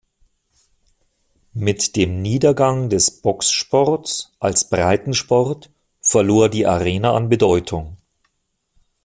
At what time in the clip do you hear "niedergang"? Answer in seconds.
2.23-2.89